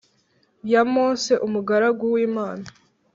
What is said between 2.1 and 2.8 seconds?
w Imana